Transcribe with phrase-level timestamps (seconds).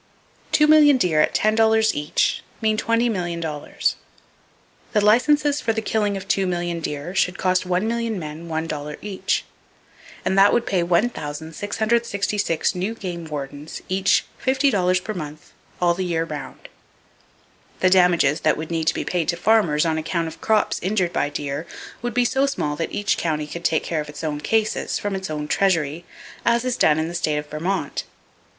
[0.51, 3.95] Two million deer at $10 each mean $20,000,000.
[4.93, 8.65] The licenses for the killing of two million deer should cost one million men one
[8.65, 9.45] dollar each;
[10.25, 16.03] and that would pay 1,666 new game wardens each fifty dollars per month, all the
[16.03, 16.67] year round.
[17.81, 21.13] The damages that would need to be paid to farmers, on account of crops injured
[21.13, 21.67] by deer,
[22.01, 25.13] would be so small that each county could take care of its own cases, from
[25.15, 26.05] its own treasury,
[26.43, 28.05] as is done in the State of Vermont.